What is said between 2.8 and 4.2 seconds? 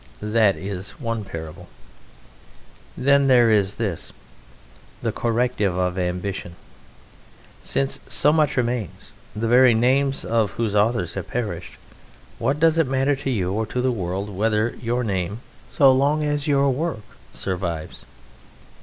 Then there is this: